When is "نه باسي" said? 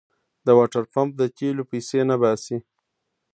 2.09-2.57